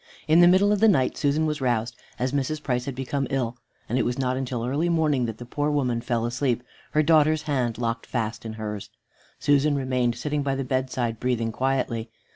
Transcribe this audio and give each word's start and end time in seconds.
In 0.27 0.39
the 0.41 0.47
middle 0.47 0.71
of 0.71 0.79
the 0.79 0.87
night 0.87 1.15
Susan 1.15 1.45
was 1.45 1.61
roused, 1.61 1.95
as 2.17 2.31
Mrs. 2.31 2.63
Price 2.63 2.85
had 2.85 2.95
become 2.95 3.27
ill, 3.29 3.55
and 3.87 3.99
it 3.99 4.03
was 4.03 4.17
not 4.17 4.35
until 4.35 4.65
early 4.65 4.89
morning 4.89 5.27
that 5.27 5.37
the 5.37 5.45
poor 5.45 5.69
woman 5.69 6.01
fell 6.01 6.25
asleep, 6.25 6.63
her 6.93 7.03
daughter's 7.03 7.43
hand 7.43 7.77
locked 7.77 8.07
fast 8.07 8.43
in 8.43 8.53
hers. 8.53 8.89
Susan 9.37 9.75
remained 9.75 10.15
sitting 10.15 10.41
by 10.41 10.55
the 10.55 10.63
bedside, 10.63 11.19
breathing 11.19 11.51
quietly. 11.51 12.09